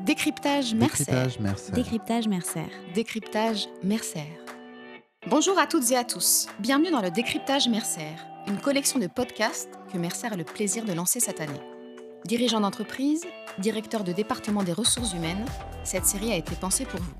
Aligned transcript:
Décryptage 0.00 0.74
Mercer. 0.74 1.04
Décryptage 1.04 1.38
Mercer. 1.38 1.72
Décryptage 1.72 2.28
Mercer. 2.28 2.66
Décryptage 2.94 3.68
Mercer. 3.82 4.28
Bonjour 5.26 5.58
à 5.58 5.66
toutes 5.66 5.90
et 5.90 5.96
à 5.96 6.04
tous. 6.04 6.46
Bienvenue 6.60 6.90
dans 6.92 7.02
le 7.02 7.10
Décryptage 7.10 7.68
Mercer, 7.68 8.14
une 8.46 8.58
collection 8.58 9.00
de 9.00 9.08
podcasts 9.08 9.70
que 9.92 9.98
Mercer 9.98 10.28
a 10.32 10.36
le 10.36 10.44
plaisir 10.44 10.84
de 10.84 10.92
lancer 10.92 11.18
cette 11.18 11.40
année. 11.40 11.60
Dirigeant 12.24 12.60
d'entreprise, 12.60 13.26
directeur 13.58 14.04
de 14.04 14.12
département 14.12 14.62
des 14.62 14.72
ressources 14.72 15.12
humaines, 15.12 15.44
cette 15.82 16.06
série 16.06 16.32
a 16.32 16.36
été 16.36 16.54
pensée 16.54 16.84
pour 16.84 17.00
vous. 17.00 17.14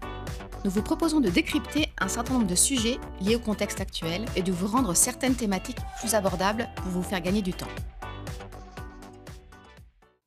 Nous 0.65 0.71
vous 0.71 0.83
proposons 0.83 1.21
de 1.21 1.31
décrypter 1.31 1.89
un 2.01 2.09
certain 2.09 2.35
nombre 2.35 2.47
de 2.47 2.55
sujets 2.55 2.99
liés 3.21 3.37
au 3.37 3.41
contexte 3.41 3.81
actuel 3.81 4.25
et 4.37 4.43
de 4.43 4.53
vous 4.53 4.69
rendre 4.69 4.95
certaines 4.95 5.35
thématiques 5.35 5.79
plus 6.01 6.15
abordables 6.15 6.69
pour 6.77 6.93
vous 6.93 7.03
faire 7.03 7.21
gagner 7.21 7.43
du 7.43 7.53
temps. 7.53 7.67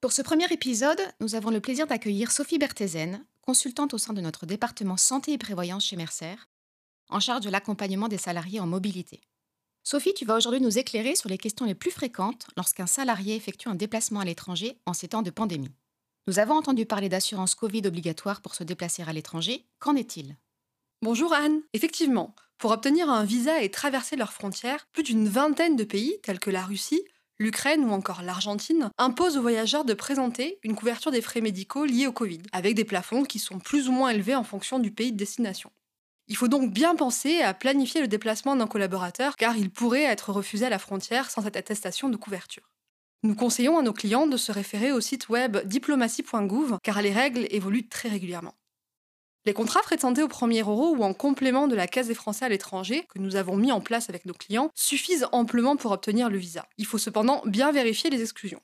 Pour 0.02 0.13
ce 0.13 0.23
premier 0.23 0.52
épisode, 0.52 0.99
nous 1.20 1.36
avons 1.36 1.52
le 1.52 1.61
plaisir 1.61 1.86
d'accueillir 1.86 2.31
Sophie 2.31 2.57
Berthézen, 2.57 3.23
consultante 3.41 3.93
au 3.93 4.00
sein 4.00 4.14
de 4.14 4.21
notre 4.21 4.47
département 4.47 4.97
santé 4.97 5.32
et 5.32 5.37
prévoyance 5.37 5.86
chez 5.86 5.96
Mercer, 5.96 6.33
en 7.10 7.19
charge 7.19 7.46
de 7.46 7.51
l'accompagnement 7.51 8.07
des 8.07 8.18
salariés 8.18 8.60
en 8.60 8.65
mobilité. 8.65 9.21
Sophie, 9.83 10.15
tu 10.15 10.25
vas 10.25 10.37
aujourd'hui 10.37 10.60
nous 10.60 10.79
éclairer 10.79 11.15
sur 11.15 11.29
les 11.29 11.37
questions 11.37 11.68
les 11.68 11.75
plus 11.75 11.91
fréquentes 11.91 12.47
lorsqu'un 12.57 12.87
salarié 12.87 13.36
effectue 13.36 13.69
un 13.69 13.75
déplacement 13.75 14.21
à 14.21 14.25
l'étranger 14.25 14.75
en 14.87 14.93
ces 14.93 15.10
temps 15.10 15.21
de 15.21 15.29
pandémie. 15.29 15.75
Nous 16.25 16.39
avons 16.39 16.55
entendu 16.55 16.88
parler 16.88 17.07
d'assurance 17.07 17.54
Covid 17.54 17.83
obligatoire 17.86 18.41
pour 18.41 18.55
se 18.55 18.63
déplacer 18.63 19.04
à 19.04 19.13
l'étranger. 19.13 19.68
Qu'en 19.77 19.96
est-il? 19.96 20.36
Bonjour 21.04 21.32
Anne. 21.32 21.61
Effectivement, 21.74 22.36
pour 22.57 22.71
obtenir 22.71 23.07
un 23.11 23.24
visa 23.24 23.61
et 23.61 23.69
traverser 23.69 24.15
leurs 24.15 24.33
frontières, 24.33 24.88
plus 24.93 25.04
d'une 25.04 25.27
vingtaine 25.27 25.75
de 25.75 25.83
pays, 25.83 26.18
tels 26.24 26.39
que 26.39 26.49
la 26.49 26.63
Russie, 26.63 27.04
l'Ukraine 27.41 27.83
ou 27.83 27.91
encore 27.91 28.21
l'Argentine, 28.21 28.91
imposent 28.97 29.36
aux 29.36 29.41
voyageurs 29.41 29.83
de 29.83 29.93
présenter 29.93 30.59
une 30.63 30.75
couverture 30.75 31.11
des 31.11 31.21
frais 31.21 31.41
médicaux 31.41 31.86
liés 31.86 32.08
au 32.08 32.11
Covid, 32.11 32.41
avec 32.52 32.75
des 32.75 32.86
plafonds 32.86 33.23
qui 33.23 33.39
sont 33.39 33.59
plus 33.59 33.89
ou 33.89 33.91
moins 33.91 34.09
élevés 34.09 34.36
en 34.36 34.44
fonction 34.44 34.77
du 34.77 34.91
pays 34.91 35.11
de 35.11 35.17
destination. 35.17 35.71
Il 36.27 36.38
faut 36.38 36.47
donc 36.47 36.71
bien 36.71 36.95
penser 36.95 37.41
à 37.41 37.53
planifier 37.53 37.99
le 37.99 38.07
déplacement 38.07 38.55
d'un 38.55 38.67
collaborateur 38.67 39.35
car 39.35 39.57
il 39.57 39.71
pourrait 39.71 40.03
être 40.03 40.31
refusé 40.31 40.67
à 40.67 40.69
la 40.69 40.79
frontière 40.79 41.31
sans 41.31 41.41
cette 41.41 41.57
attestation 41.57 42.09
de 42.09 42.16
couverture. 42.16 42.69
Nous 43.23 43.35
conseillons 43.35 43.77
à 43.77 43.81
nos 43.81 43.94
clients 43.94 44.27
de 44.27 44.38
se 44.38 44.51
référer 44.51 44.91
au 44.91 45.01
site 45.01 45.29
web 45.29 45.57
diplomatie.gouv 45.66 46.77
car 46.83 47.01
les 47.01 47.11
règles 47.11 47.47
évoluent 47.49 47.89
très 47.89 48.09
régulièrement. 48.09 48.53
Les 49.44 49.53
contrats 49.53 49.81
frais 49.81 49.95
de 49.95 50.02
santé 50.02 50.22
au 50.22 50.28
premier 50.28 50.61
euro 50.61 50.95
ou 50.95 51.02
en 51.02 51.16
complément 51.16 51.67
de 51.67 51.75
la 51.75 51.88
Caisse 51.88 52.06
des 52.06 52.14
Français 52.14 52.45
à 52.45 52.50
l'étranger, 52.50 53.08
que 53.09 53.17
nous 53.17 53.36
avons 53.36 53.56
mis 53.56 53.72
en 53.72 53.81
place 53.81 54.08
avec 54.08 54.28
nos 54.28 54.36
clients, 54.36 54.70
suffisent 54.75 55.28
amplement 55.31 55.75
pour 55.78 55.92
obtenir 55.92 56.30
le 56.30 56.38
visa. 56.38 56.67
Il 56.78 56.86
faut 56.86 57.00
cependant 57.00 57.42
bien 57.45 57.72
vérifier 57.72 58.12
les 58.12 58.22
exclusions. 58.22 58.62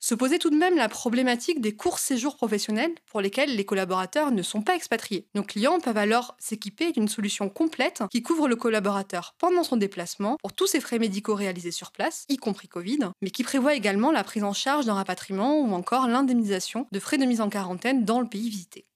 Se 0.00 0.14
poser 0.14 0.38
tout 0.38 0.48
de 0.48 0.56
même 0.56 0.76
la 0.76 0.88
problématique 0.88 1.60
des 1.60 1.76
courts 1.76 1.98
séjours 1.98 2.36
professionnels 2.36 2.94
pour 3.06 3.20
lesquels 3.20 3.54
les 3.54 3.66
collaborateurs 3.66 4.30
ne 4.30 4.42
sont 4.42 4.62
pas 4.62 4.76
expatriés. 4.76 5.28
Nos 5.34 5.42
clients 5.42 5.78
peuvent 5.78 5.98
alors 5.98 6.34
s'équiper 6.38 6.92
d'une 6.92 7.08
solution 7.08 7.50
complète 7.50 8.02
qui 8.10 8.22
couvre 8.22 8.48
le 8.48 8.56
collaborateur 8.56 9.34
pendant 9.38 9.62
son 9.62 9.76
déplacement 9.76 10.38
pour 10.40 10.54
tous 10.54 10.68
ses 10.68 10.80
frais 10.80 10.98
médicaux 10.98 11.34
réalisés 11.34 11.70
sur 11.70 11.92
place, 11.92 12.24
y 12.30 12.38
compris 12.38 12.68
Covid, 12.68 13.10
mais 13.20 13.30
qui 13.30 13.44
prévoit 13.44 13.74
également 13.74 14.10
la 14.10 14.24
prise 14.24 14.44
en 14.44 14.54
charge 14.54 14.86
d'un 14.86 14.94
rapatriement 14.94 15.60
ou 15.60 15.72
encore 15.74 16.06
l'indemnisation 16.06 16.86
de 16.92 16.98
frais 16.98 17.18
de 17.18 17.26
mise 17.26 17.42
en 17.42 17.50
quarantaine 17.50 18.06
dans 18.06 18.20
le 18.20 18.28
pays 18.28 18.48
visité. 18.48 18.86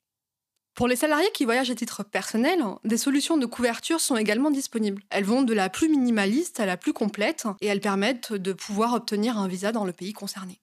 Pour 0.79 0.87
les 0.87 0.95
salariés 0.95 1.33
qui 1.35 1.45
voyagent 1.45 1.73
à 1.73 1.75
titre 1.75 2.05
personnel, 2.05 2.65
des 2.85 2.99
solutions 2.99 3.37
de 3.37 3.47
couverture 3.47 4.01
sont 4.01 4.17
également 4.17 4.53
disponibles. 4.53 5.03
Elles 5.11 5.25
vont 5.25 5.43
de 5.43 5.53
la 5.53 5.69
plus 5.69 5.89
minimaliste 5.89 6.61
à 6.61 6.67
la 6.67 6.77
plus 6.77 6.93
complète 6.93 7.49
et 7.61 7.67
elles 7.67 7.81
permettent 7.81 8.33
de 8.33 8.53
pouvoir 8.53 8.95
obtenir 8.95 9.39
un 9.39 9.49
visa 9.49 9.73
dans 9.73 9.85
le 9.85 9.93
pays 9.93 10.13
concerné. 10.13 10.61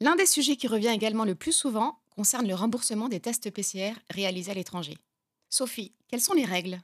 L'un 0.00 0.16
des 0.16 0.26
sujets 0.26 0.56
qui 0.56 0.66
revient 0.66 0.88
également 0.88 1.24
le 1.24 1.36
plus 1.36 1.52
souvent 1.52 2.00
concerne 2.16 2.48
le 2.48 2.54
remboursement 2.56 3.08
des 3.08 3.20
tests 3.20 3.48
PCR 3.48 3.92
réalisés 4.10 4.50
à 4.50 4.54
l'étranger. 4.54 4.98
Sophie, 5.50 5.92
quelles 6.08 6.20
sont 6.20 6.34
les 6.34 6.44
règles? 6.44 6.80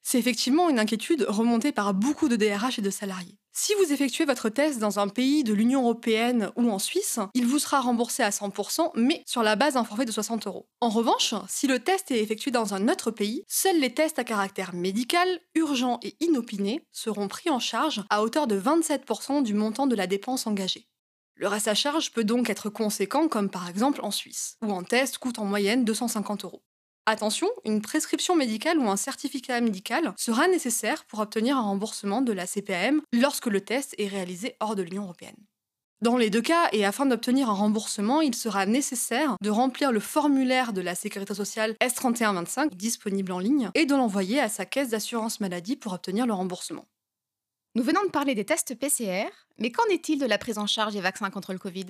C'est 0.00 0.18
effectivement 0.18 0.70
une 0.70 0.78
inquiétude 0.78 1.26
remontée 1.28 1.72
par 1.72 1.92
beaucoup 1.92 2.30
de 2.30 2.36
DRH 2.36 2.78
et 2.78 2.82
de 2.82 2.88
salariés. 2.88 3.36
Si 3.60 3.74
vous 3.74 3.92
effectuez 3.92 4.24
votre 4.24 4.50
test 4.50 4.78
dans 4.78 5.00
un 5.00 5.08
pays 5.08 5.42
de 5.42 5.52
l'Union 5.52 5.82
européenne 5.82 6.52
ou 6.54 6.70
en 6.70 6.78
Suisse, 6.78 7.18
il 7.34 7.44
vous 7.44 7.58
sera 7.58 7.80
remboursé 7.80 8.22
à 8.22 8.30
100%, 8.30 8.92
mais 8.94 9.20
sur 9.26 9.42
la 9.42 9.56
base 9.56 9.74
d'un 9.74 9.82
forfait 9.82 10.04
de 10.04 10.12
60 10.12 10.46
euros. 10.46 10.68
En 10.80 10.90
revanche, 10.90 11.34
si 11.48 11.66
le 11.66 11.80
test 11.80 12.12
est 12.12 12.22
effectué 12.22 12.52
dans 12.52 12.74
un 12.74 12.88
autre 12.88 13.10
pays, 13.10 13.42
seuls 13.48 13.80
les 13.80 13.92
tests 13.92 14.20
à 14.20 14.24
caractère 14.24 14.74
médical, 14.74 15.40
urgent 15.56 15.98
et 16.04 16.14
inopiné 16.20 16.86
seront 16.92 17.26
pris 17.26 17.50
en 17.50 17.58
charge 17.58 18.04
à 18.10 18.22
hauteur 18.22 18.46
de 18.46 18.58
27% 18.60 19.42
du 19.42 19.54
montant 19.54 19.88
de 19.88 19.96
la 19.96 20.06
dépense 20.06 20.46
engagée. 20.46 20.86
Le 21.34 21.48
reste 21.48 21.66
à 21.66 21.74
charge 21.74 22.12
peut 22.12 22.22
donc 22.22 22.50
être 22.50 22.70
conséquent, 22.70 23.26
comme 23.26 23.50
par 23.50 23.68
exemple 23.68 23.98
en 24.04 24.12
Suisse, 24.12 24.56
où 24.62 24.72
un 24.72 24.84
test 24.84 25.18
coûte 25.18 25.40
en 25.40 25.44
moyenne 25.44 25.84
250 25.84 26.44
euros. 26.44 26.62
Attention, 27.10 27.48
une 27.64 27.80
prescription 27.80 28.36
médicale 28.36 28.78
ou 28.78 28.86
un 28.90 28.98
certificat 28.98 29.62
médical 29.62 30.12
sera 30.18 30.46
nécessaire 30.46 31.06
pour 31.06 31.20
obtenir 31.20 31.56
un 31.56 31.62
remboursement 31.62 32.20
de 32.20 32.34
la 32.34 32.46
CPAM 32.46 33.00
lorsque 33.14 33.46
le 33.46 33.62
test 33.62 33.94
est 33.96 34.08
réalisé 34.08 34.56
hors 34.60 34.76
de 34.76 34.82
l'Union 34.82 35.04
européenne. 35.04 35.46
Dans 36.02 36.18
les 36.18 36.28
deux 36.28 36.42
cas, 36.42 36.68
et 36.72 36.84
afin 36.84 37.06
d'obtenir 37.06 37.48
un 37.48 37.54
remboursement, 37.54 38.20
il 38.20 38.34
sera 38.34 38.66
nécessaire 38.66 39.36
de 39.40 39.48
remplir 39.48 39.90
le 39.90 40.00
formulaire 40.00 40.74
de 40.74 40.82
la 40.82 40.94
Sécurité 40.94 41.32
sociale 41.32 41.76
S3125 41.80 42.74
disponible 42.74 43.32
en 43.32 43.38
ligne 43.38 43.70
et 43.74 43.86
de 43.86 43.94
l'envoyer 43.94 44.38
à 44.38 44.50
sa 44.50 44.66
caisse 44.66 44.90
d'assurance 44.90 45.40
maladie 45.40 45.76
pour 45.76 45.94
obtenir 45.94 46.26
le 46.26 46.34
remboursement. 46.34 46.84
Nous 47.74 47.84
venons 47.84 48.04
de 48.04 48.10
parler 48.10 48.34
des 48.34 48.44
tests 48.44 48.74
PCR, 48.74 49.30
mais 49.56 49.72
qu'en 49.72 49.86
est-il 49.90 50.18
de 50.18 50.26
la 50.26 50.36
prise 50.36 50.58
en 50.58 50.66
charge 50.66 50.92
des 50.92 51.00
vaccins 51.00 51.30
contre 51.30 51.54
le 51.54 51.58
Covid? 51.58 51.86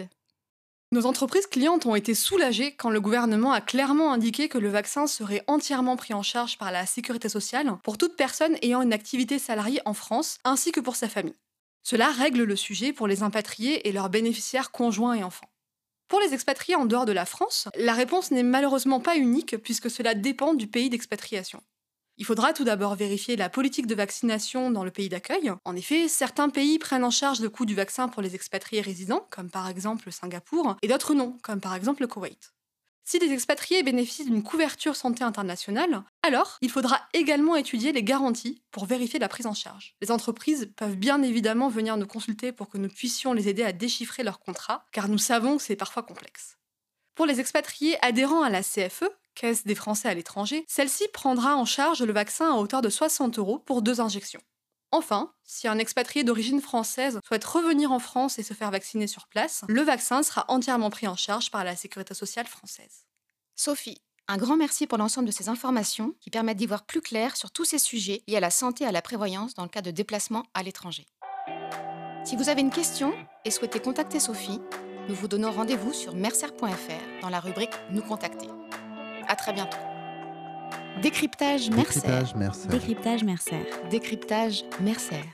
Nos 0.91 1.05
entreprises 1.05 1.47
clientes 1.47 1.85
ont 1.85 1.95
été 1.95 2.15
soulagées 2.15 2.73
quand 2.73 2.89
le 2.89 3.03
gouvernement 3.03 3.53
a 3.53 3.61
clairement 3.61 4.11
indiqué 4.11 4.49
que 4.49 4.57
le 4.57 4.71
vaccin 4.71 5.07
serait 5.07 5.45
entièrement 5.47 5.97
pris 5.97 6.15
en 6.15 6.23
charge 6.23 6.57
par 6.57 6.73
la 6.73 6.87
sécurité 6.87 7.29
sociale 7.29 7.77
pour 7.83 7.99
toute 7.99 8.17
personne 8.17 8.57
ayant 8.63 8.81
une 8.81 8.95
activité 8.95 9.39
salariée 9.39 9.83
en 9.85 9.93
France, 9.93 10.39
ainsi 10.45 10.73
que 10.73 10.81
pour 10.81 10.97
sa 10.97 11.11
famille. 11.11 11.37
Cela 11.83 12.11
règle 12.11 12.45
le 12.45 12.57
sujet 12.57 12.95
pour 12.95 13.07
les 13.07 13.23
impatriés 13.23 13.87
et 13.87 13.93
leurs 13.93 14.09
bénéficiaires 14.09 14.71
conjoints 14.71 15.13
et 15.13 15.23
enfants. 15.23 15.51
Pour 16.09 16.21
les 16.21 16.33
expatriés 16.33 16.77
en 16.77 16.87
dehors 16.87 17.05
de 17.05 17.13
la 17.13 17.27
France, 17.27 17.69
la 17.77 17.93
réponse 17.93 18.31
n'est 18.31 18.43
malheureusement 18.43 19.01
pas 19.01 19.19
unique 19.19 19.59
puisque 19.59 19.91
cela 19.91 20.15
dépend 20.15 20.55
du 20.55 20.69
pays 20.69 20.89
d'expatriation. 20.89 21.63
Il 22.21 22.25
faudra 22.25 22.53
tout 22.53 22.65
d'abord 22.65 22.97
vérifier 22.97 23.37
la 23.37 23.49
politique 23.49 23.87
de 23.87 23.95
vaccination 23.95 24.73
dans 24.73 24.83
le 24.83 24.91
pays 24.91 25.09
d'accueil. 25.09 25.53
En 25.65 25.77
effet, 25.77 26.09
certains 26.09 26.49
pays 26.49 26.81
prennent 26.81 27.05
en 27.05 27.13
charge 27.13 27.41
le 27.41 27.49
coût 27.49 27.65
du 27.65 27.77
vaccin 27.77 28.09
pour 28.09 28.23
les 28.23 28.35
expatriés 28.35 28.83
résidents, 28.83 29.25
comme 29.31 29.51
par 29.51 29.69
exemple 29.69 30.11
Singapour, 30.11 30.77
et 30.83 30.89
d'autres 30.89 31.15
non, 31.15 31.39
comme 31.45 31.61
par 31.61 31.77
exemple 31.77 32.03
le 32.03 32.09
Koweït. 32.09 32.53
Si 33.05 33.21
les 33.21 33.33
expatriés 33.33 33.85
bénéficient 33.85 34.25
d'une 34.25 34.43
couverture 34.43 34.97
santé 34.97 35.23
internationale, 35.23 36.03
alors 36.25 36.59
il 36.61 36.71
faudra 36.71 37.01
également 37.15 37.55
étudier 37.55 37.93
les 37.93 38.03
garanties 38.03 38.63
pour 38.73 38.85
vérifier 38.85 39.21
la 39.21 39.29
prise 39.29 39.47
en 39.47 39.55
charge. 39.55 39.95
Les 40.03 40.11
entreprises 40.11 40.71
peuvent 40.77 40.97
bien 40.97 41.23
évidemment 41.23 41.69
venir 41.69 41.97
nous 41.97 42.07
consulter 42.07 42.51
pour 42.51 42.69
que 42.69 42.79
nous 42.79 42.89
puissions 42.89 43.33
les 43.33 43.49
aider 43.49 43.63
à 43.63 43.73
déchiffrer 43.73 44.25
leurs 44.25 44.41
contrats, 44.41 44.85
car 44.91 45.09
nous 45.09 45.19
savons 45.19 45.57
que 45.57 45.63
c'est 45.63 45.77
parfois 45.77 46.03
complexe. 46.03 46.59
Pour 47.15 47.27
les 47.27 47.41
expatriés 47.41 47.97
adhérents 48.05 48.43
à 48.43 48.51
la 48.51 48.63
CFE, 48.63 49.05
Caisse 49.39 49.65
des 49.65 49.77
Français 49.77 50.09
à 50.09 50.15
l'étranger, 50.15 50.65
celle-ci 50.67 51.07
prendra 51.13 51.57
en 51.57 51.65
charge 51.65 52.03
le 52.03 52.13
vaccin 52.13 52.53
à 52.53 52.57
hauteur 52.57 52.83
de 52.83 52.89
60 52.89 53.39
euros 53.39 53.61
pour 53.61 53.83
deux 53.83 54.01
injections. 54.01 54.41
Enfin, 54.91 55.33
si 55.45 55.69
un 55.69 55.79
expatrié 55.79 56.25
d'origine 56.25 56.61
française 56.61 57.21
souhaite 57.25 57.45
revenir 57.45 57.93
en 57.93 58.01
France 58.01 58.41
et 58.41 58.43
se 58.43 58.55
faire 58.55 58.73
vacciner 58.73 59.07
sur 59.07 59.29
place, 59.29 59.65
le 59.69 59.83
vaccin 59.83 60.25
sera 60.25 60.45
entièrement 60.49 60.91
pris 60.91 61.07
en 61.07 61.15
charge 61.15 61.53
par 61.53 61.63
la 61.63 61.77
Sécurité 61.77 62.15
sociale 62.15 62.47
française. 62.47 63.05
Sophie, 63.55 64.01
un 64.27 64.39
grand 64.39 64.57
merci 64.57 64.89
pour 64.89 64.99
l'ensemble 64.99 65.29
de 65.29 65.33
ces 65.33 65.49
informations 65.49 66.15
qui 66.21 66.31
permettent 66.31 66.59
d'y 66.59 66.67
voir 66.67 66.85
plus 66.85 67.01
clair 67.01 67.37
sur 67.37 67.53
tous 67.53 67.65
ces 67.65 67.79
sujets 67.79 68.23
liés 68.27 68.39
à 68.39 68.41
la 68.41 68.51
santé 68.51 68.85
et 68.85 68.89
à 68.89 68.93
la 68.93 69.03
prévoyance 69.03 69.55
dans 69.55 69.63
le 69.63 69.69
cas 69.69 69.83
de 69.83 69.93
déplacement 69.93 70.47
à 70.55 70.65
l'étranger. 70.65 71.07
Si 72.25 72.35
vous 72.35 72.49
avez 72.49 72.61
une 72.61 72.71
question 72.71 73.15
et 73.45 73.53
souhaitez 73.53 73.79
contacter 73.79 74.19
Sophie, 74.19 74.61
nous 75.09 75.15
vous 75.15 75.29
donnons 75.29 75.53
rendez-vous 75.53 75.93
sur 75.93 76.17
mercer.fr 76.17 77.23
dans 77.23 77.31
la 77.31 77.41
rubrique 77.41 77.75
Nous 77.91 78.03
contacter. 78.03 78.49
À 79.29 79.37
très 79.37 79.53
bientôt. 79.53 79.77
Décryptage 81.03 81.71
Mercer. 81.71 82.01
Décryptage 82.01 82.35
Mercer. 82.35 82.69
Décryptage 82.69 83.25
Mercer. 83.25 83.67
Décryptage 83.91 84.65
Mercer. 84.81 85.25